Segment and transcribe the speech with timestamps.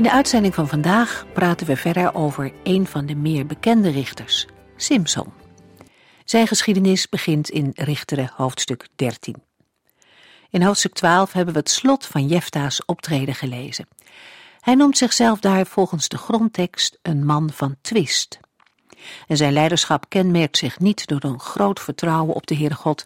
[0.00, 4.46] In de uitzending van vandaag praten we verder over een van de meer bekende richters,
[4.76, 5.32] Simson.
[6.24, 9.42] Zijn geschiedenis begint in Richteren hoofdstuk 13.
[10.50, 13.88] In hoofdstuk 12 hebben we het slot van Jefta's optreden gelezen.
[14.60, 18.40] Hij noemt zichzelf daar volgens de grondtekst een man van twist.
[19.26, 23.04] En zijn leiderschap kenmerkt zich niet door een groot vertrouwen op de Heere God.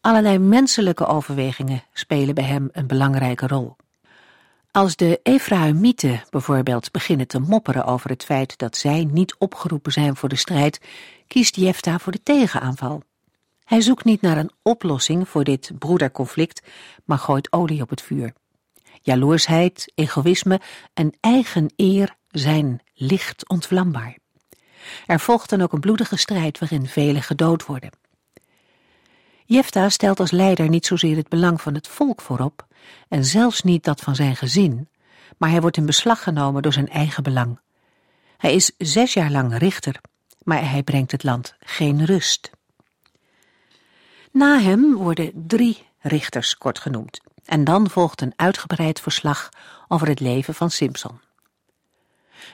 [0.00, 3.76] Allerlei menselijke overwegingen spelen bij hem een belangrijke rol.
[4.70, 10.16] Als de Efraïmieten bijvoorbeeld beginnen te mopperen over het feit dat zij niet opgeroepen zijn
[10.16, 10.80] voor de strijd,
[11.26, 13.02] kiest Jefta voor de tegenaanval.
[13.64, 16.62] Hij zoekt niet naar een oplossing voor dit broederconflict,
[17.04, 18.32] maar gooit olie op het vuur.
[19.02, 20.60] Jaloersheid, egoïsme
[20.94, 24.18] en eigen eer zijn licht ontvlambaar.
[25.06, 27.90] Er volgt dan ook een bloedige strijd waarin velen gedood worden.
[29.50, 32.66] Jefta stelt als leider niet zozeer het belang van het volk voorop,
[33.08, 34.88] en zelfs niet dat van zijn gezin,
[35.36, 37.60] maar hij wordt in beslag genomen door zijn eigen belang.
[38.36, 40.00] Hij is zes jaar lang richter,
[40.42, 42.50] maar hij brengt het land geen rust.
[44.32, 49.48] Na hem worden drie richters kort genoemd, en dan volgt een uitgebreid verslag
[49.86, 51.20] over het leven van Simson.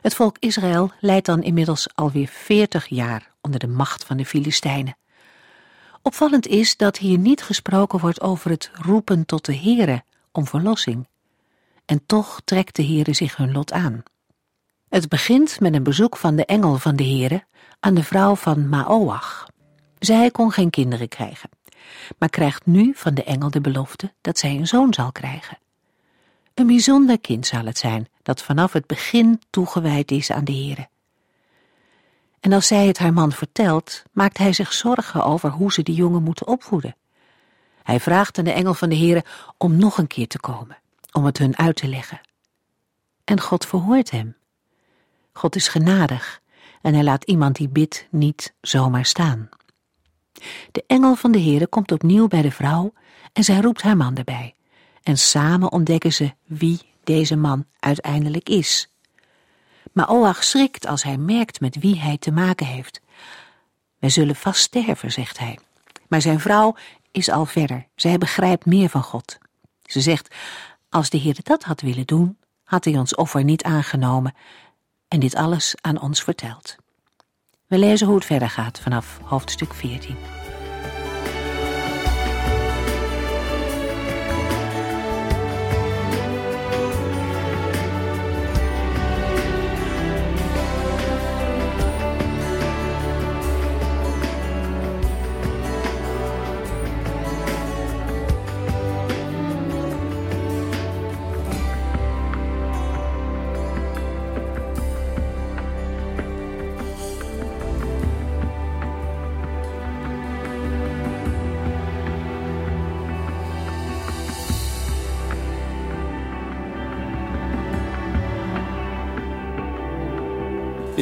[0.00, 4.96] Het volk Israël leidt dan inmiddels alweer veertig jaar onder de macht van de Filistijnen.
[6.06, 11.08] Opvallend is dat hier niet gesproken wordt over het roepen tot de Here om verlossing.
[11.84, 14.02] En toch trekt de Heere zich hun lot aan.
[14.88, 17.44] Het begint met een bezoek van de engel van de Heere
[17.80, 19.48] aan de vrouw van Maoach.
[19.98, 21.50] Zij kon geen kinderen krijgen,
[22.18, 25.58] maar krijgt nu van de engel de belofte dat zij een zoon zal krijgen.
[26.54, 30.88] Een bijzonder kind zal het zijn, dat vanaf het begin toegewijd is aan de Heere.
[32.44, 35.94] En als zij het haar man vertelt, maakt hij zich zorgen over hoe ze de
[35.94, 36.96] jongen moeten opvoeden.
[37.82, 39.24] Hij vraagt aan de engel van de Heere
[39.58, 40.78] om nog een keer te komen,
[41.12, 42.20] om het hun uit te leggen.
[43.24, 44.36] En God verhoort hem.
[45.32, 46.40] God is genadig
[46.82, 49.48] en hij laat iemand die bidt niet zomaar staan.
[50.72, 52.92] De engel van de Heere komt opnieuw bij de vrouw
[53.32, 54.54] en zij roept haar man erbij.
[55.02, 58.88] En samen ontdekken ze wie deze man uiteindelijk is.
[59.94, 63.00] Maar Oach schrikt als hij merkt met wie hij te maken heeft.
[63.98, 65.58] Wij zullen vast sterven, zegt hij.
[66.08, 66.76] Maar zijn vrouw
[67.10, 67.86] is al verder.
[67.94, 69.38] Zij begrijpt meer van God.
[69.82, 70.34] Ze zegt,
[70.88, 74.34] als de Heer dat had willen doen, had hij ons offer niet aangenomen
[75.08, 76.76] en dit alles aan ons verteld.
[77.66, 80.43] We lezen hoe het verder gaat vanaf hoofdstuk 14.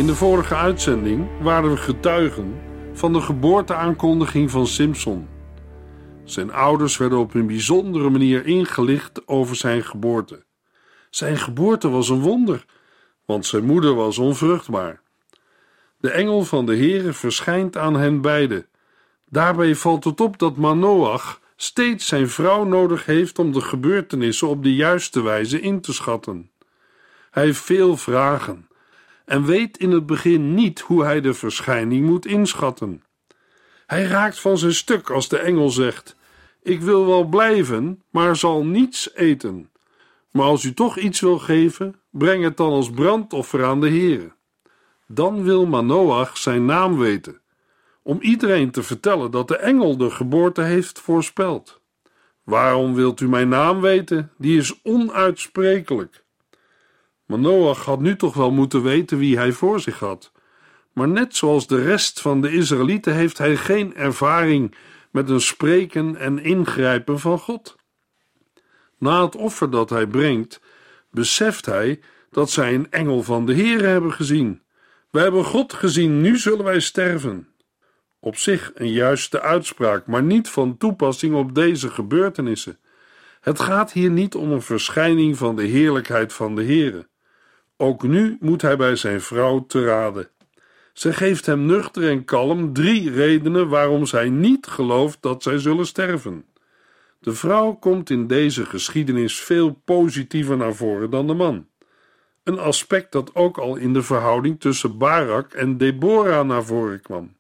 [0.03, 2.61] In de vorige uitzending waren we getuigen
[2.93, 5.29] van de geboorteaankondiging van Simpson.
[6.25, 10.45] Zijn ouders werden op een bijzondere manier ingelicht over zijn geboorte.
[11.11, 12.65] Zijn geboorte was een wonder,
[13.25, 15.01] want zijn moeder was onvruchtbaar.
[15.99, 18.67] De engel van de Heere verschijnt aan hen beiden.
[19.29, 24.63] Daarbij valt het op dat Manoach steeds zijn vrouw nodig heeft om de gebeurtenissen op
[24.63, 26.51] de juiste wijze in te schatten.
[27.31, 28.67] Hij heeft veel vragen
[29.33, 33.03] en weet in het begin niet hoe hij de verschijning moet inschatten.
[33.87, 36.17] Hij raakt van zijn stuk als de engel zegt:
[36.63, 39.71] Ik wil wel blijven, maar zal niets eten.
[40.31, 44.33] Maar als u toch iets wil geven, breng het dan als brandoffer aan de Heere.
[45.07, 47.41] Dan wil Manoach zijn naam weten,
[48.03, 51.81] om iedereen te vertellen dat de engel de geboorte heeft voorspeld.
[52.43, 54.33] Waarom wilt u mijn naam weten?
[54.39, 56.25] Die is onuitsprekelijk.
[57.33, 60.33] Maar Noach had nu toch wel moeten weten wie hij voor zich had.
[60.93, 64.75] Maar net zoals de rest van de Israëlieten heeft hij geen ervaring
[65.11, 67.77] met een spreken en ingrijpen van God.
[68.99, 70.61] Na het offer dat hij brengt,
[71.11, 72.01] beseft hij
[72.31, 74.63] dat zij een engel van de Heere hebben gezien.
[75.11, 77.49] Wij hebben God gezien, nu zullen wij sterven.
[78.21, 82.79] Op zich een juiste uitspraak, maar niet van toepassing op deze gebeurtenissen.
[83.41, 87.11] Het gaat hier niet om een verschijning van de heerlijkheid van de Heere.
[87.83, 90.29] Ook nu moet hij bij zijn vrouw te raden.
[90.93, 95.87] Ze geeft hem nuchter en kalm drie redenen waarom zij niet gelooft dat zij zullen
[95.87, 96.45] sterven.
[97.19, 101.67] De vrouw komt in deze geschiedenis veel positiever naar voren dan de man.
[102.45, 107.37] Een aspect dat ook al in de verhouding tussen Barak en Deborah naar voren kwam.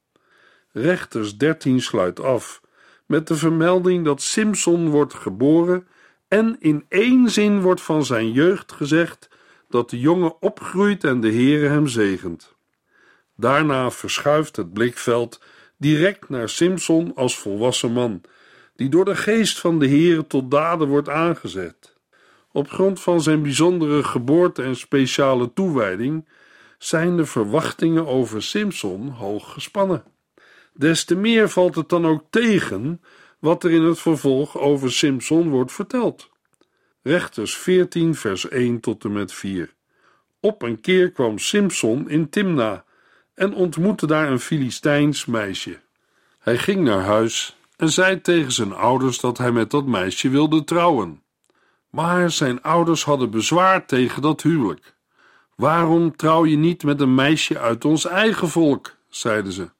[0.72, 2.60] Rechters 13 sluit af
[3.06, 5.86] met de vermelding dat Simson wordt geboren
[6.28, 9.30] en in één zin wordt van zijn jeugd gezegd
[9.72, 12.54] dat de jongen opgroeit en de Heere hem zegent.
[13.36, 15.40] Daarna verschuift het blikveld
[15.78, 18.20] direct naar Simson als volwassen man,
[18.76, 21.96] die door de geest van de Heere tot daden wordt aangezet.
[22.52, 26.28] Op grond van zijn bijzondere geboorte en speciale toewijding
[26.78, 30.04] zijn de verwachtingen over Simson hoog gespannen.
[30.74, 33.00] Des te meer valt het dan ook tegen
[33.38, 36.30] wat er in het vervolg over Simson wordt verteld.
[37.04, 39.74] Rechters 14, vers 1 tot en met 4.
[40.40, 42.84] Op een keer kwam Simson in Timna
[43.34, 45.80] en ontmoette daar een Filistijns meisje.
[46.38, 50.64] Hij ging naar huis en zei tegen zijn ouders dat hij met dat meisje wilde
[50.64, 51.22] trouwen.
[51.90, 54.94] Maar zijn ouders hadden bezwaar tegen dat huwelijk.
[55.56, 58.96] Waarom trouw je niet met een meisje uit ons eigen volk?
[59.08, 59.70] zeiden ze.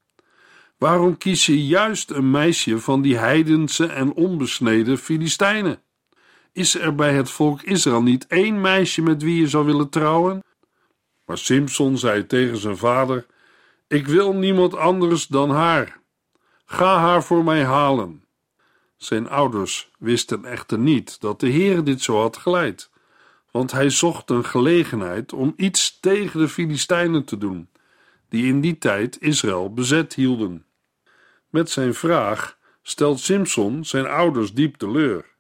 [0.79, 5.83] Waarom kies je juist een meisje van die heidense en onbesneden Filistijnen?
[6.53, 10.43] Is er bij het volk Israël niet één meisje met wie je zou willen trouwen?
[11.25, 13.27] Maar Simson zei tegen zijn vader:
[13.89, 16.01] Ik wil niemand anders dan haar.
[16.65, 18.25] Ga haar voor mij halen.
[18.97, 22.91] Zijn ouders wisten echter niet dat de Heer dit zo had geleid,
[23.51, 27.69] want hij zocht een gelegenheid om iets tegen de Filistijnen te doen,
[28.29, 30.67] die in die tijd Israël bezet hielden.
[31.49, 35.32] Met zijn vraag stelt Simson zijn ouders diep teleur.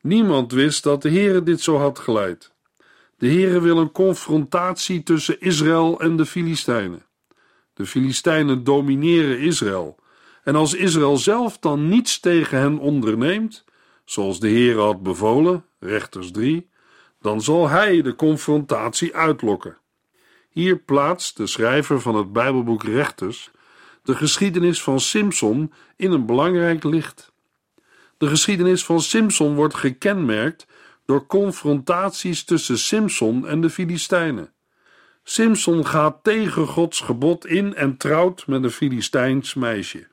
[0.00, 2.52] Niemand wist dat de Heere dit zo had geleid.
[3.16, 7.02] De Heere wil een confrontatie tussen Israël en de Filistijnen.
[7.74, 9.98] De Filistijnen domineren Israël.
[10.44, 13.64] En als Israël zelf dan niets tegen hen onderneemt,
[14.04, 16.68] zoals de Heere had bevolen, rechters 3,
[17.20, 19.78] dan zal hij de confrontatie uitlokken.
[20.48, 23.50] Hier plaatst de schrijver van het Bijbelboek Rechters
[24.08, 27.32] de geschiedenis van Simson in een belangrijk licht.
[28.18, 30.66] De geschiedenis van Simson wordt gekenmerkt
[31.04, 34.52] door confrontaties tussen Simson en de Filistijnen.
[35.22, 40.06] Simson gaat tegen Gods gebod in en trouwt met een Filistijns meisje.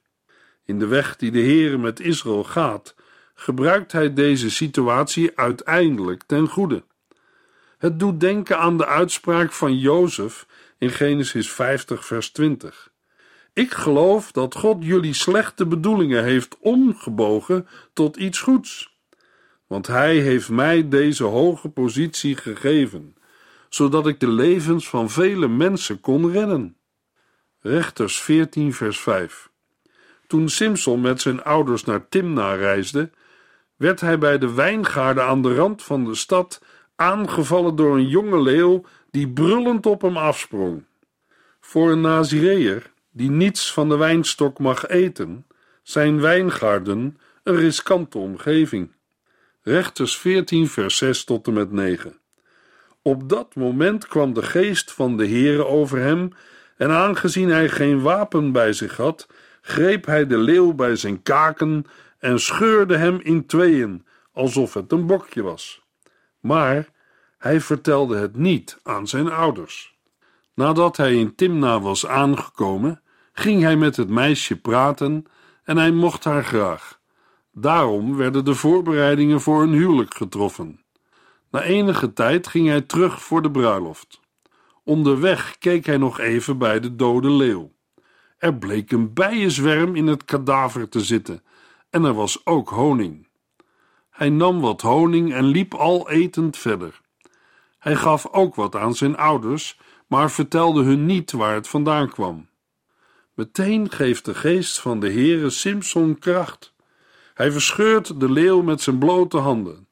[0.65, 2.95] In de weg die de Heere met Israël gaat,
[3.33, 6.83] gebruikt hij deze situatie uiteindelijk ten goede.
[7.77, 10.45] Het doet denken aan de uitspraak van Jozef
[10.77, 12.91] in Genesis 50, vers 20.
[13.55, 18.97] Ik geloof dat God jullie slechte bedoelingen heeft omgebogen tot iets goeds.
[19.67, 23.15] Want Hij heeft mij deze hoge positie gegeven,
[23.69, 26.77] zodat ik de levens van vele mensen kon redden.
[27.59, 29.50] Rechters 14, vers 5.
[30.27, 33.09] Toen Simson met zijn ouders naar Timna reisde,
[33.75, 36.62] werd hij bij de wijngaarden aan de rand van de stad
[36.95, 40.83] aangevallen door een jonge leeuw die brullend op hem afsprong.
[41.59, 45.45] Voor een Nazireër die niets van de wijnstok mag eten,
[45.84, 48.91] zijn wijngaarden een riskante omgeving.
[49.62, 52.19] Rechters 14, vers 6 tot en met 9.
[53.01, 56.29] Op dat moment kwam de geest van de Heere over hem,
[56.77, 59.27] en aangezien hij geen wapen bij zich had,
[59.62, 61.86] greep hij de leeuw bij zijn kaken
[62.19, 65.81] en scheurde hem in tweeën, alsof het een bokje was.
[66.39, 66.89] Maar
[67.38, 69.95] hij vertelde het niet aan zijn ouders.
[70.53, 73.00] Nadat hij in Timna was aangekomen,
[73.38, 75.25] ging hij met het meisje praten
[75.63, 77.00] en hij mocht haar graag.
[77.51, 80.84] Daarom werden de voorbereidingen voor een huwelijk getroffen.
[81.51, 84.20] Na enige tijd ging hij terug voor de bruiloft.
[84.84, 87.72] Onderweg keek hij nog even bij de dode leeuw.
[88.38, 91.44] Er bleek een bijenzwerm in het kadaver te zitten
[91.89, 93.27] en er was ook honing.
[94.10, 97.01] Hij nam wat honing en liep al etend verder.
[97.77, 102.48] Hij gaf ook wat aan zijn ouders, maar vertelde hun niet waar het vandaan kwam.
[103.36, 106.74] Meteen geeft de geest van de Heere Simson kracht.
[107.34, 109.88] Hij verscheurt de leeuw met zijn blote handen.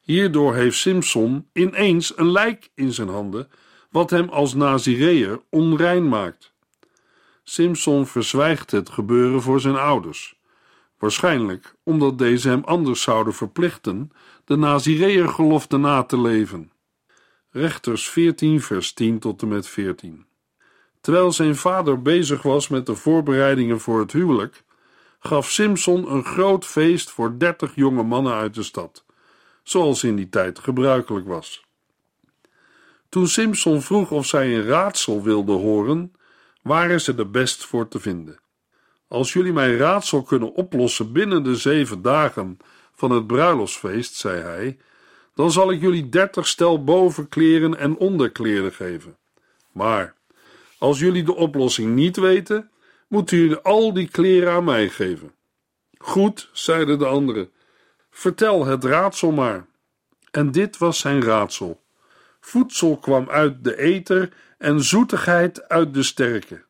[0.00, 3.48] Hierdoor heeft Simson ineens een lijk in zijn handen,
[3.90, 6.52] wat hem als Nazireër onrein maakt.
[7.42, 10.38] Simson verzwijgt het gebeuren voor zijn ouders,
[10.98, 14.10] waarschijnlijk omdat deze hem anders zouden verplichten
[14.44, 16.72] de Nazireër gelofte na te leven.
[17.50, 20.28] Rechters 14, vers 10 tot en met 14.
[21.00, 24.62] Terwijl zijn vader bezig was met de voorbereidingen voor het huwelijk,
[25.20, 29.04] gaf Simson een groot feest voor dertig jonge mannen uit de stad,
[29.62, 31.64] zoals in die tijd gebruikelijk was.
[33.08, 36.12] Toen Simson vroeg of zij een raadsel wilden horen,
[36.62, 38.38] waren ze er best voor te vinden.
[39.08, 42.58] Als jullie mijn raadsel kunnen oplossen binnen de zeven dagen
[42.94, 44.78] van het bruiloftsfeest, zei hij,
[45.34, 49.16] dan zal ik jullie dertig stel bovenkleren en onderkleren geven.
[49.72, 50.14] Maar
[50.80, 52.70] als jullie de oplossing niet weten,
[53.08, 55.32] moeten jullie al die kleren aan mij geven.
[55.98, 57.50] Goed, zeiden de anderen,
[58.10, 59.66] vertel het raadsel maar.
[60.30, 61.82] En dit was zijn raadsel.
[62.40, 66.64] Voedsel kwam uit de eter en zoetigheid uit de sterke.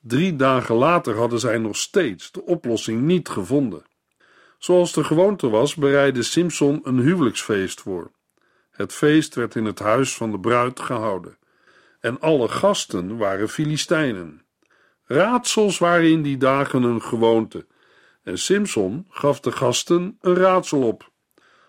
[0.00, 3.82] Drie dagen later hadden zij nog steeds de oplossing niet gevonden.
[4.58, 8.10] Zoals de gewoonte was, bereidde Simson een huwelijksfeest voor.
[8.70, 11.38] Het feest werd in het huis van de bruid gehouden.
[12.00, 14.42] En alle gasten waren Filistijnen.
[15.04, 17.66] Raadsels waren in die dagen een gewoonte.
[18.22, 21.10] En Simson gaf de gasten een raadsel op.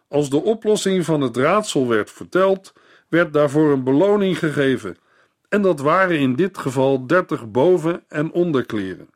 [0.07, 2.73] Als de oplossing van het raadsel werd verteld,
[3.09, 4.97] werd daarvoor een beloning gegeven.
[5.49, 9.09] En dat waren in dit geval dertig boven- en onderkleren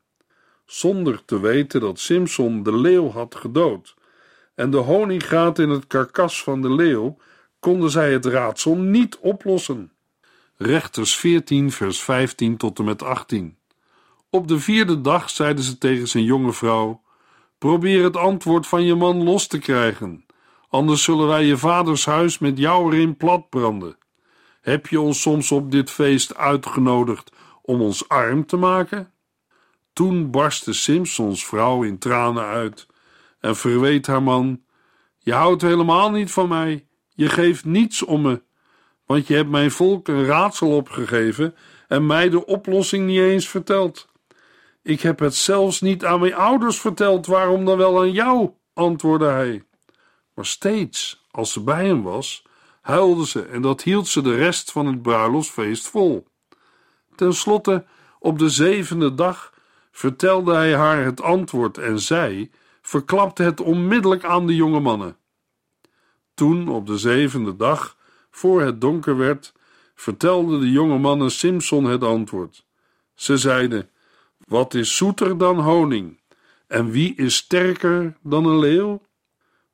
[0.65, 3.95] zonder te weten dat Simson de leeuw had gedood.
[4.55, 7.17] En de honingraat in het karkas van de leeuw
[7.59, 9.91] konden zij het raadsel niet oplossen.
[10.57, 13.57] Rechters 14, vers 15 tot en met 18.
[14.29, 17.01] Op de vierde dag zeiden ze tegen zijn jonge vrouw:
[17.57, 20.25] Probeer het antwoord van je man los te krijgen,
[20.69, 23.97] anders zullen wij je vaders huis met jou erin platbranden.
[24.61, 27.31] Heb je ons soms op dit feest uitgenodigd
[27.61, 29.13] om ons arm te maken?
[29.93, 32.87] Toen barstte Simpsons vrouw in tranen uit
[33.39, 34.61] en verweet haar man:
[35.17, 38.41] Je houdt helemaal niet van mij, je geeft niets om me,
[39.05, 41.55] want je hebt mijn volk een raadsel opgegeven
[41.87, 44.07] en mij de oplossing niet eens verteld.
[44.83, 48.51] Ik heb het zelfs niet aan mijn ouders verteld, waarom dan wel aan jou?
[48.73, 49.63] antwoordde hij.
[50.33, 52.45] Maar steeds, als ze bij hem was,
[52.81, 56.27] huilde ze en dat hield ze de rest van het bruiloftsfeest vol.
[57.15, 57.85] Ten slotte,
[58.19, 59.53] op de zevende dag,
[59.91, 65.17] vertelde hij haar het antwoord en zij verklapte het onmiddellijk aan de jonge mannen.
[66.33, 67.94] Toen, op de zevende dag,
[68.35, 69.53] voor het donker werd,
[69.95, 72.65] vertelden de jonge mannen Simson het antwoord.
[73.13, 73.89] Ze zeiden:
[74.47, 76.19] Wat is zoeter dan honing?
[76.67, 79.01] En wie is sterker dan een leeuw?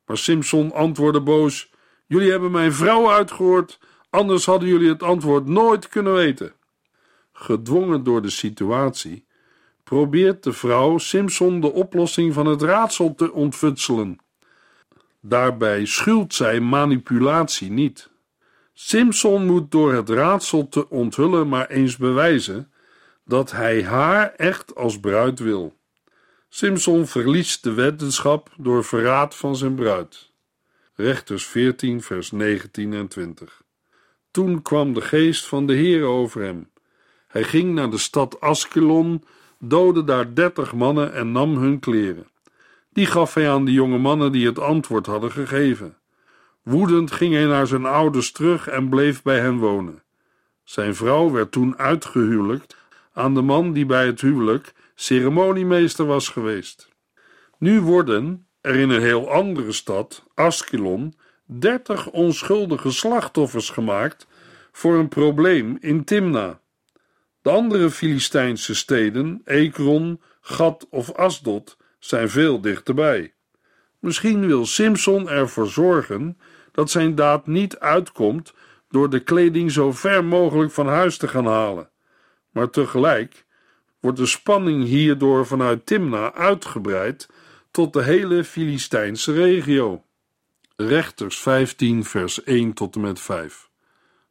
[0.06, 1.70] Maar Simson antwoordde boos:
[2.08, 6.53] Jullie hebben mijn vrouw uitgehoord, anders hadden jullie het antwoord nooit kunnen weten.
[7.34, 9.25] Gedwongen door de situatie
[9.84, 14.20] probeert de vrouw Simpson de oplossing van het raadsel te ontfutselen.
[15.20, 18.11] Daarbij schuwt zij manipulatie niet.
[18.74, 22.72] Simpson moet door het raadsel te onthullen maar eens bewijzen
[23.25, 25.80] dat hij haar echt als bruid wil.
[26.50, 30.32] Simpson verliest de weddenschap door verraad van zijn bruid.
[30.94, 33.62] Rechters 14, vers 19 en 20.
[34.32, 36.70] Toen kwam de geest van de Heer over hem.
[37.28, 39.24] Hij ging naar de stad Askelon
[39.60, 42.28] doodde daar dertig mannen en nam hun kleren.
[42.90, 45.98] Die gaf hij aan de jonge mannen die het antwoord hadden gegeven.
[46.63, 50.03] Woedend ging hij naar zijn ouders terug en bleef bij hen wonen.
[50.63, 52.75] Zijn vrouw werd toen uitgehuwelijkt
[53.13, 56.89] aan de man die bij het huwelijk ceremoniemeester was geweest.
[57.58, 61.13] Nu worden er in een heel andere stad, Askelon,
[61.46, 64.27] dertig onschuldige slachtoffers gemaakt
[64.72, 66.60] voor een probleem in Timna.
[67.41, 73.34] De andere Filistijnse steden, Ekron, Gat of Asdod, zijn veel dichterbij.
[74.01, 76.38] Misschien wil Simson ervoor zorgen
[76.72, 78.53] dat zijn daad niet uitkomt
[78.89, 81.89] door de kleding zo ver mogelijk van huis te gaan halen.
[82.51, 83.46] Maar tegelijk
[84.00, 87.29] wordt de spanning hierdoor vanuit Timna uitgebreid
[87.72, 90.03] tot de hele Filistijnse regio.
[90.75, 93.70] Rechters 15, vers 1 tot en met 5.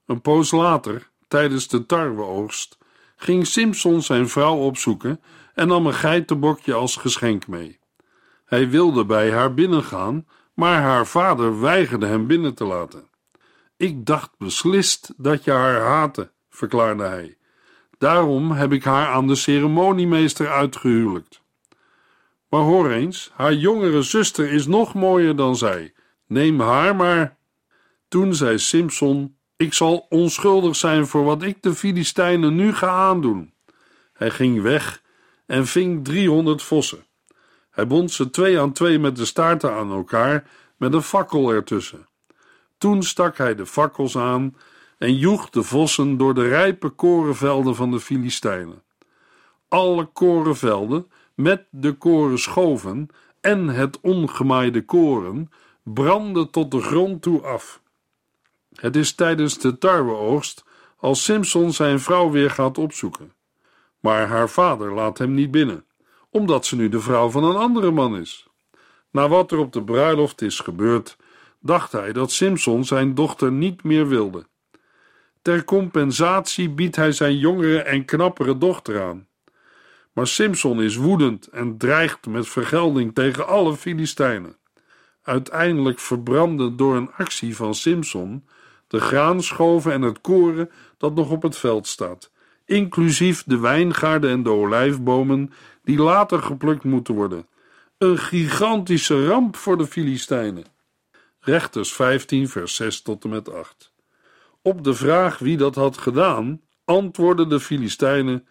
[0.06, 2.78] Een poos later, tijdens de tarweoogst,
[3.16, 5.20] ging Simpson zijn vrouw opzoeken
[5.54, 7.79] en nam een geitenbokje als geschenk mee.
[8.50, 13.08] Hij wilde bij haar binnengaan, maar haar vader weigerde hem binnen te laten.
[13.76, 17.36] Ik dacht beslist dat je haar haatte, verklaarde hij.
[17.98, 21.42] Daarom heb ik haar aan de ceremoniemeester uitgehuwelijkt.
[22.48, 25.92] Maar hoor eens, haar jongere zuster is nog mooier dan zij.
[26.26, 27.36] Neem haar maar.
[28.08, 33.52] Toen zei Simpson ik zal onschuldig zijn voor wat ik de Filistijnen nu ga aandoen.
[34.12, 35.02] Hij ging weg
[35.46, 37.04] en ving driehonderd vossen.
[37.80, 42.06] Hij bond ze twee aan twee met de staarten aan elkaar, met een fakkel ertussen.
[42.78, 44.56] Toen stak hij de fakkels aan
[44.98, 48.82] en joeg de vossen door de rijpe korenvelden van de Filistijnen.
[49.68, 53.08] Alle korenvelden met de korenschoven
[53.40, 55.50] en het ongemaaide koren
[55.82, 57.82] brandden tot de grond toe af.
[58.74, 60.64] Het is tijdens de tarweoogst
[60.96, 63.32] als Simson zijn vrouw weer gaat opzoeken.
[64.00, 65.84] Maar haar vader laat hem niet binnen,
[66.30, 68.48] omdat ze nu de vrouw van een andere man is.
[69.10, 71.16] Na wat er op de bruiloft is gebeurd,
[71.60, 74.46] dacht hij dat Simson zijn dochter niet meer wilde.
[75.42, 79.28] Ter compensatie biedt hij zijn jongere en knappere dochter aan.
[80.12, 84.56] Maar Simson is woedend en dreigt met vergelding tegen alle Filistijnen.
[85.22, 88.44] Uiteindelijk verbranden door een actie van Simson
[88.86, 92.30] de graanschoven en het koren dat nog op het veld staat,
[92.70, 97.46] inclusief de wijngaarden en de olijfbomen die later geplukt moeten worden.
[97.98, 100.64] Een gigantische ramp voor de Filistijnen.
[101.40, 103.92] Rechters 15, vers 6 tot en met 8.
[104.62, 108.46] Op de vraag wie dat had gedaan, antwoordden de Filistijnen: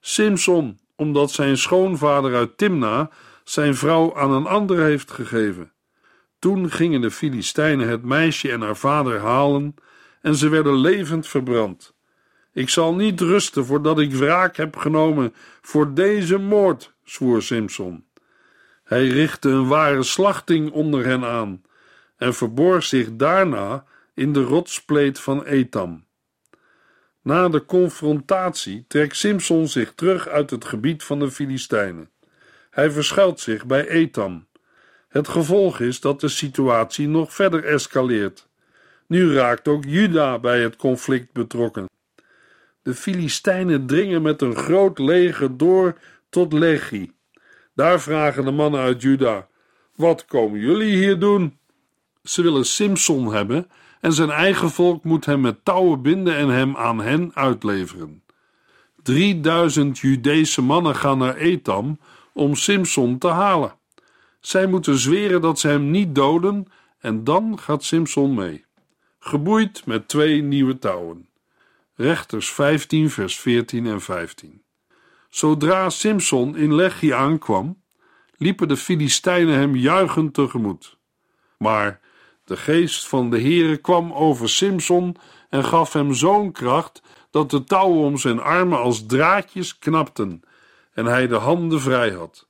[0.00, 3.10] Simson, omdat zijn schoonvader uit Timna
[3.44, 5.72] zijn vrouw aan een ander heeft gegeven.
[6.38, 9.74] Toen gingen de Filistijnen het meisje en haar vader halen
[10.20, 11.91] en ze werden levend verbrand.
[12.52, 18.04] Ik zal niet rusten voordat ik wraak heb genomen voor deze moord, zwoer Simson.
[18.84, 21.62] Hij richtte een ware slachting onder hen aan
[22.16, 26.04] en verborg zich daarna in de rotspleet van Etam.
[27.22, 32.10] Na de confrontatie trekt Simson zich terug uit het gebied van de Filistijnen.
[32.70, 34.46] Hij verschuilt zich bij Etam.
[35.08, 38.48] Het gevolg is dat de situatie nog verder escaleert.
[39.06, 41.86] Nu raakt ook Juda bij het conflict betrokken.
[42.82, 47.12] De Filistijnen dringen met een groot leger door tot Lechi.
[47.74, 49.48] Daar vragen de mannen uit Juda:
[49.94, 51.58] Wat komen jullie hier doen?
[52.22, 56.76] Ze willen Simson hebben en zijn eigen volk moet hem met touwen binden en hem
[56.76, 58.22] aan hen uitleveren.
[59.02, 61.98] 3000 Judese mannen gaan naar Etam
[62.32, 63.74] om Simson te halen.
[64.40, 66.66] Zij moeten zweren dat ze hem niet doden
[66.98, 68.64] en dan gaat Simson mee.
[69.18, 71.26] Geboeid met twee nieuwe touwen.
[71.94, 74.62] Rechters 15, vers 14 en 15.
[75.28, 77.82] Zodra Simson in Lechi aankwam,
[78.36, 80.96] liepen de Filistijnen hem juichend tegemoet.
[81.58, 82.00] Maar
[82.44, 85.16] de geest van de Heere kwam over Simson
[85.48, 90.42] en gaf hem zo'n kracht dat de touwen om zijn armen als draadjes knapten
[90.92, 92.48] en hij de handen vrij had.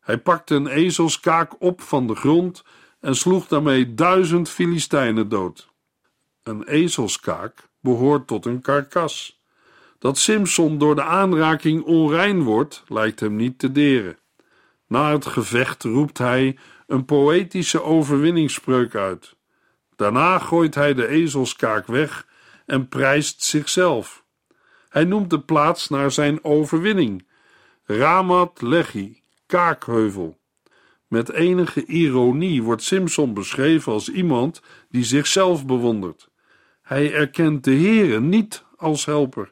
[0.00, 2.64] Hij pakte een ezelskaak op van de grond
[3.00, 5.68] en sloeg daarmee duizend Filistijnen dood.
[6.42, 9.42] Een ezelskaak behoort tot een karkas.
[9.98, 14.18] Dat Simson door de aanraking onrein wordt, lijkt hem niet te deren.
[14.86, 19.36] Na het gevecht roept hij een poëtische overwinningsspreuk uit.
[19.96, 22.26] Daarna gooit hij de ezelskaak weg
[22.66, 24.24] en prijst zichzelf.
[24.88, 27.26] Hij noemt de plaats naar zijn overwinning:
[27.84, 30.38] Ramat Lehi, Kaakheuvel.
[31.06, 36.29] Met enige ironie wordt Simson beschreven als iemand die zichzelf bewondert.
[36.90, 39.48] Hij erkent de Heere niet als helper.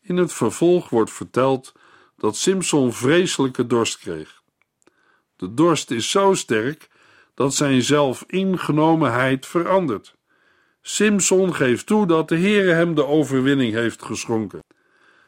[0.00, 1.72] In het vervolg wordt verteld
[2.16, 4.42] dat Simson vreselijke dorst kreeg.
[5.36, 6.88] De dorst is zo sterk
[7.34, 10.14] dat zijn zelfingenomenheid verandert.
[10.82, 14.62] Simson geeft toe dat de Heere hem de overwinning heeft geschonken.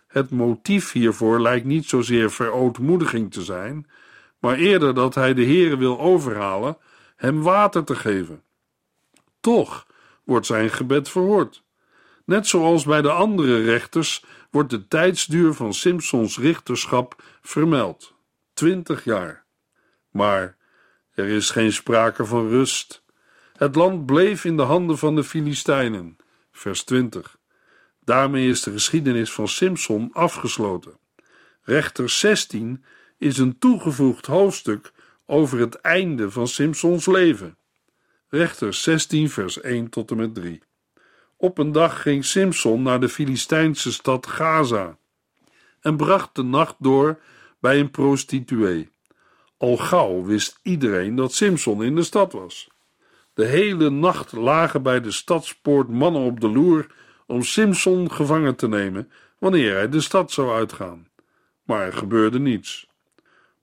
[0.07, 3.91] Het motief hiervoor lijkt niet zozeer verootmoediging te zijn,
[4.39, 6.77] maar eerder dat hij de Heere wil overhalen
[7.17, 8.43] hem water te geven.
[9.41, 9.87] Toch
[10.33, 11.63] wordt zijn gebed verhoord.
[12.25, 18.15] Net zoals bij de andere rechters wordt de tijdsduur van Simpsons richterschap vermeld:
[18.55, 19.45] twintig jaar.
[20.11, 20.57] Maar
[21.15, 23.05] er is geen sprake van rust.
[23.57, 26.17] Het land bleef in de handen van de Filistijnen.
[26.53, 27.39] Vers 20.
[28.05, 30.99] Daarmee is de geschiedenis van Simson afgesloten.
[31.63, 32.85] Rechter 16
[33.19, 34.93] is een toegevoegd hoofdstuk
[35.27, 37.57] over het einde van Simsons leven.
[38.35, 40.63] Rechter 16, vers 1 tot en met 3.
[41.37, 44.97] Op een dag ging Simson naar de Filistijnse stad Gaza
[45.81, 47.21] en bracht de nacht door
[47.61, 48.91] bij een prostituee.
[49.57, 52.69] Al gauw wist iedereen dat Simson in de stad was.
[53.35, 56.87] De hele nacht lagen bij de stadspoort mannen op de loer
[57.27, 61.09] om Simson gevangen te nemen wanneer hij de stad zou uitgaan.
[61.63, 62.92] Maar er gebeurde niets.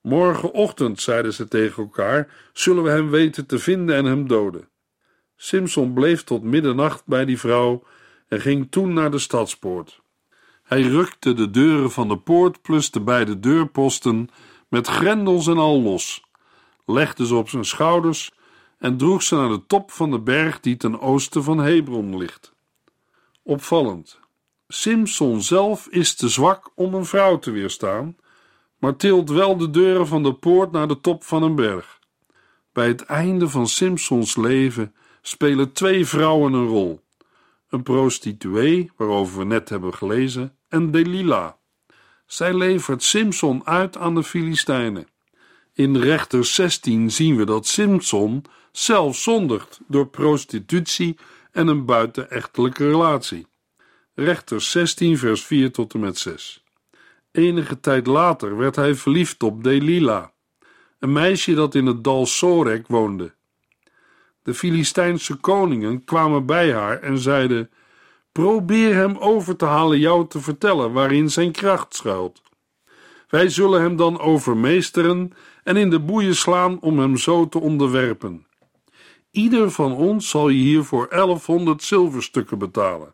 [0.02, 4.70] Morgenochtend, zeiden ze tegen elkaar, zullen we hem weten te vinden en hem doden.
[5.36, 7.84] Simson bleef tot middernacht bij die vrouw
[8.28, 10.02] en ging toen naar de stadspoort.
[10.64, 14.30] Hij rukte de deuren van de poort plus de beide deurposten
[14.68, 16.24] met grendels en al los,
[16.86, 18.32] legde ze op zijn schouders
[18.78, 22.54] en droeg ze naar de top van de berg die ten oosten van Hebron ligt.
[23.44, 24.20] Opvallend.
[24.68, 28.16] Simson zelf is te zwak om een vrouw te weerstaan,
[28.80, 32.00] maar tilt wel de deuren van de poort naar de top van een berg.
[32.74, 37.02] Bij het einde van Simsons leven spelen twee vrouwen een rol:
[37.70, 41.52] een prostituee, waarover we net hebben gelezen, en Delilah.
[42.26, 45.08] Zij levert Simson uit aan de Filistijnen.
[45.74, 51.18] In rechter 16 zien we dat Simson zelf zondigt door prostitutie
[51.52, 53.48] en een buitenechtelijke relatie.
[54.14, 56.64] Rechter 16, vers 4 tot en met 6.
[57.32, 60.26] Enige tijd later werd hij verliefd op Delilah,
[61.00, 63.34] een meisje dat in het dal Sorek woonde.
[64.44, 67.70] De Filistijnse koningen kwamen bij haar en zeiden:
[68.32, 72.42] Probeer hem over te halen jou te vertellen waarin zijn kracht schuilt.
[73.28, 78.46] Wij zullen hem dan overmeesteren en in de boeien slaan om hem zo te onderwerpen.
[79.32, 83.14] Ieder van ons zal je hiervoor 1100 zilverstukken betalen.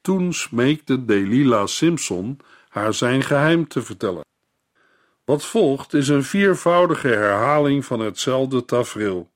[0.00, 2.38] Toen smeekte Delilah Simpson
[2.76, 4.24] haar zijn geheim te vertellen.
[5.24, 9.30] Wat volgt is een viervoudige herhaling van hetzelfde tafereel,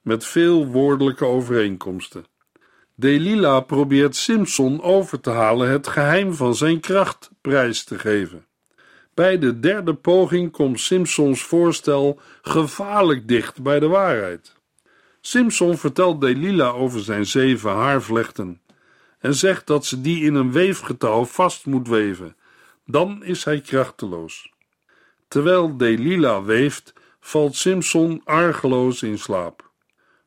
[0.00, 2.24] met veel woordelijke overeenkomsten.
[2.94, 8.46] Delilah probeert Simpson over te halen het geheim van zijn kracht prijs te geven.
[9.14, 14.56] Bij de derde poging komt Simpsons voorstel gevaarlijk dicht bij de waarheid.
[15.20, 18.60] Simpson vertelt Delilah over zijn zeven haarvlechten
[19.18, 22.36] en zegt dat ze die in een weefgetouw vast moet weven.
[22.84, 24.52] Dan is hij krachteloos.
[25.28, 29.70] Terwijl Delilah weeft, valt Simpson argeloos in slaap.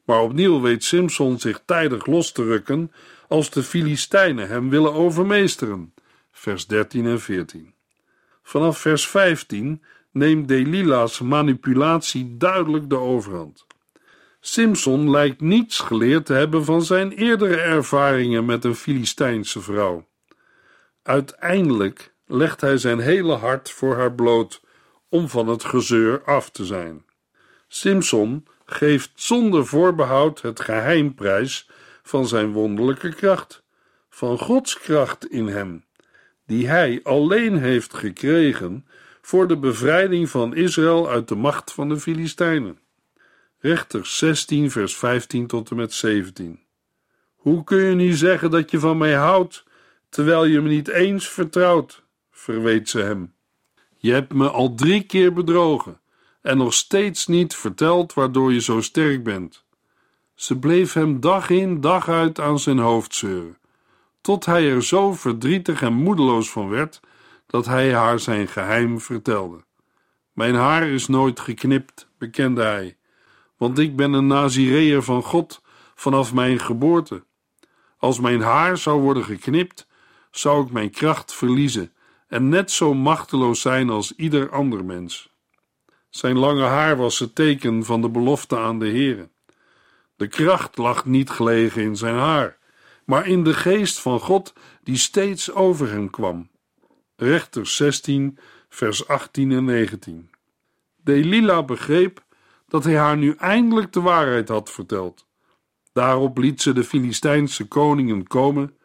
[0.06, 2.92] Maar opnieuw weet Simpson zich tijdig los te rukken
[3.28, 5.94] als de Filistijnen hem willen overmeesteren.
[6.32, 7.74] Vers 13 en 14.
[8.44, 13.66] Vanaf vers 15 neemt Delilah's manipulatie duidelijk de overhand.
[14.40, 20.08] Simpson lijkt niets geleerd te hebben van zijn eerdere ervaringen met een Filistijnse vrouw.
[21.04, 24.62] Uiteindelijk legt hij zijn hele hart voor haar bloot
[25.10, 27.06] om van het gezeur af te zijn.
[27.68, 31.70] Simpson geeft zonder voorbehoud het geheimprijs
[32.04, 33.64] van zijn wonderlijke kracht,
[34.10, 35.86] van Gods kracht in hem,
[36.46, 38.88] die hij alleen heeft gekregen
[39.22, 42.80] voor de bevrijding van Israël uit de macht van de Filistijnen.
[43.60, 46.60] Rechters 16, vers 15 tot en met 17.
[47.36, 49.64] Hoe kun je nu zeggen dat je van mij houdt,
[50.10, 52.05] terwijl je me niet eens vertrouwt?
[52.36, 53.34] Verweet ze hem.
[53.98, 56.00] Je hebt me al drie keer bedrogen
[56.42, 59.66] en nog steeds niet verteld waardoor je zo sterk bent.
[60.34, 63.58] Ze bleef hem dag in, dag uit aan zijn hoofd zeuren,
[64.22, 67.00] tot hij er zo verdrietig en moedeloos van werd
[67.48, 69.64] dat hij haar zijn geheim vertelde.
[70.32, 72.98] Mijn haar is nooit geknipt, bekende hij,
[73.58, 75.62] want ik ben een Nazireër van God
[75.96, 77.24] vanaf mijn geboorte.
[77.98, 79.88] Als mijn haar zou worden geknipt,
[80.32, 81.95] zou ik mijn kracht verliezen
[82.28, 85.30] en net zo machteloos zijn als ieder ander mens.
[86.10, 89.30] Zijn lange haar was het teken van de belofte aan de Heere.
[90.16, 92.58] De kracht lag niet gelegen in zijn haar,
[93.06, 96.50] maar in de geest van God die steeds over hem kwam.
[97.16, 98.38] Rechters 16,
[98.70, 100.30] vers 18 en 19.
[101.04, 102.24] Delila begreep
[102.68, 105.26] dat hij haar nu eindelijk de waarheid had verteld.
[105.94, 108.78] Daarop liet ze de Filistijnse koningen komen.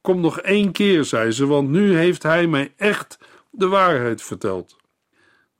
[0.00, 3.18] Kom nog één keer, zei ze, want nu heeft hij mij echt
[3.50, 4.76] de waarheid verteld.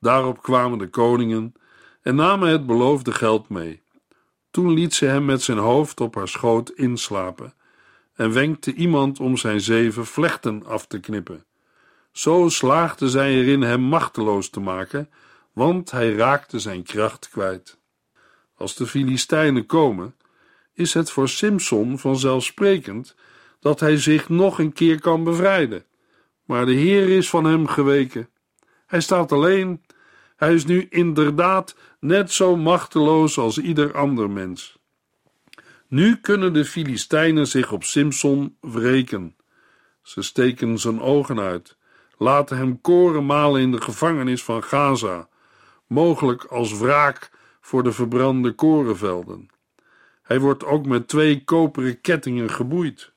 [0.01, 1.55] Daarop kwamen de koningen
[2.03, 3.83] en namen het beloofde geld mee.
[4.51, 7.55] Toen liet ze hem met zijn hoofd op haar schoot inslapen
[8.14, 11.44] en wenkte iemand om zijn zeven vlechten af te knippen.
[12.12, 15.11] Zo slaagde zij erin hem machteloos te maken,
[15.53, 17.79] want hij raakte zijn kracht kwijt.
[18.57, 20.14] Als de Filistijnen komen,
[20.74, 23.14] is het voor Simson vanzelfsprekend
[23.60, 25.84] dat hij zich nog een keer kan bevrijden.
[26.44, 28.28] Maar de Heer is van hem geweken.
[28.86, 29.82] Hij staat alleen.
[30.36, 34.78] Hij is nu inderdaad net zo machteloos als ieder ander mens.
[35.88, 39.36] Nu kunnen de Filistijnen zich op Simson wreken.
[40.02, 41.76] Ze steken zijn ogen uit,
[42.18, 45.28] laten hem koren malen in de gevangenis van Gaza,
[45.86, 49.48] mogelijk als wraak voor de verbrande korenvelden.
[50.22, 53.12] Hij wordt ook met twee koperen kettingen geboeid.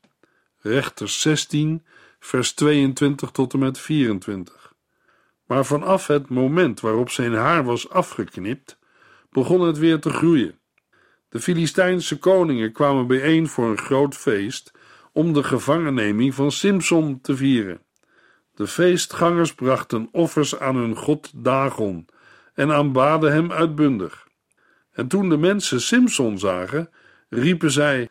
[0.62, 1.86] Rechters 16,
[2.20, 4.74] vers 22 tot en met 24.
[5.46, 8.80] Maar vanaf het moment waarop zijn haar was afgeknipt,
[9.30, 10.60] begon het weer te groeien.
[11.30, 14.72] De Filistijnse koningen kwamen bijeen voor een groot feest
[15.14, 17.82] om de gevangenneming van Simson te vieren.
[18.56, 22.08] De feestgangers brachten offers aan hun god Dagon
[22.54, 24.28] en aanbaden hem uitbundig.
[24.92, 26.90] En toen de mensen Simson zagen,
[27.30, 28.10] riepen zij: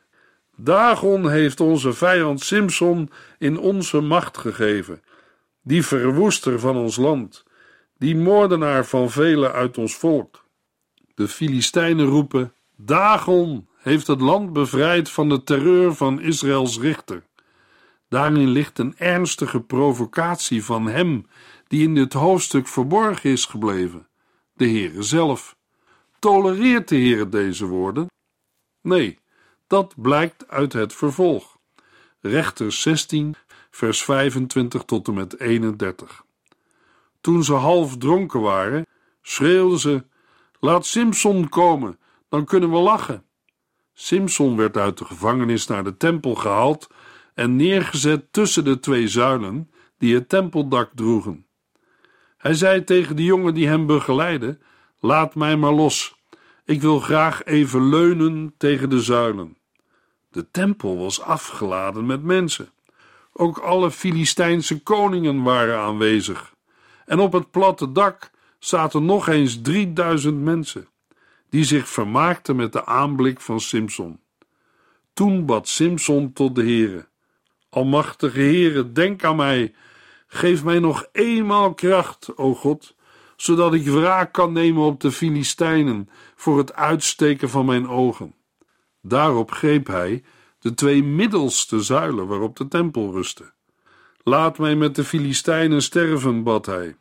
[0.62, 5.03] Dagon heeft onze vijand Simson in onze macht gegeven,
[5.62, 7.44] die verwoester van ons land,
[7.99, 10.44] die moordenaar van velen uit ons volk.
[11.14, 17.23] De Filistijnen roepen: Dagon heeft het land bevrijd van de terreur van Israëls richter.
[18.09, 21.27] Daarin ligt een ernstige provocatie van hem
[21.66, 24.09] die in dit hoofdstuk verborgen is gebleven,
[24.53, 25.57] de Heere zelf.
[26.18, 28.07] Tolereert de Heere deze woorden?
[28.83, 29.19] Nee,
[29.70, 31.59] dat blijkt uit het vervolg.
[32.20, 33.35] Rechters 16,
[33.70, 36.24] vers 25 tot en met 31.
[37.20, 38.87] Toen ze half dronken waren,
[39.22, 40.04] schreeuwden ze:
[40.61, 43.24] Laat Simson komen, dan kunnen we lachen.
[43.92, 46.90] Simson werd uit de gevangenis naar de tempel gehaald
[47.35, 51.46] en neergezet tussen de twee zuilen die het tempeldak droegen.
[52.37, 54.59] Hij zei tegen de jongen die hem begeleidde:
[55.00, 56.18] Laat mij maar los.
[56.64, 59.59] Ik wil graag even leunen tegen de zuilen.
[60.30, 62.68] De tempel was afgeladen met mensen.
[63.32, 66.54] Ook alle Filistijnse koningen waren aanwezig.
[67.06, 70.88] En op het platte dak zaten nog eens drieduizend mensen,
[71.48, 74.20] die zich vermaakten met de aanblik van Simson.
[75.12, 77.08] Toen bad Simson tot de Heere:
[77.68, 79.74] Almachtige Heere, denk aan mij.
[80.26, 82.94] Geef mij nog eenmaal kracht, o God,
[83.36, 88.34] zodat ik wraak kan nemen op de Filistijnen voor het uitsteken van mijn ogen.
[89.02, 90.22] Daarop greep hij
[90.58, 93.52] de twee middelste zuilen waarop de tempel rustte.
[94.22, 96.96] Laat mij met de Filistijnen sterven, bad hij.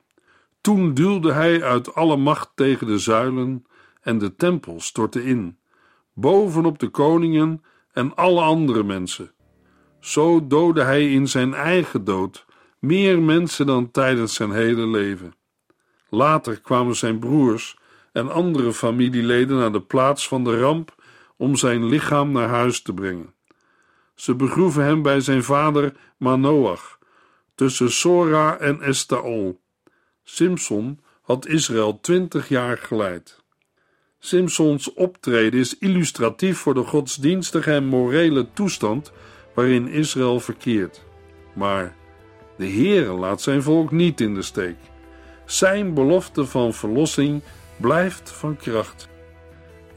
[0.61, 3.65] Toen duwde hij uit alle macht tegen de zuilen
[4.01, 5.57] en de tempel stortte in,
[6.13, 9.31] bovenop de koningen en alle andere mensen.
[9.99, 12.45] Zo doodde hij in zijn eigen dood
[12.79, 15.33] meer mensen dan tijdens zijn hele leven.
[16.09, 17.77] Later kwamen zijn broers
[18.11, 20.95] en andere familieleden naar de plaats van de ramp
[21.39, 23.33] om zijn lichaam naar huis te brengen.
[24.15, 26.99] Ze begroeven hem bij zijn vader Manoach,
[27.55, 29.61] tussen Sora en Estaol.
[30.23, 33.43] Simson had Israël twintig jaar geleid.
[34.19, 39.11] Simsons optreden is illustratief voor de godsdienstige en morele toestand
[39.55, 41.03] waarin Israël verkeert.
[41.53, 41.95] Maar
[42.57, 44.77] de Heere laat zijn volk niet in de steek.
[45.45, 47.41] Zijn belofte van verlossing
[47.77, 49.09] blijft van kracht.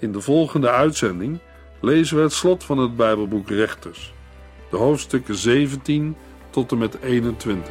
[0.03, 1.39] In de volgende uitzending
[1.81, 4.13] lezen we het slot van het Bijbelboek Rechters,
[4.71, 6.17] de hoofdstukken 17
[6.51, 7.71] tot en met 21.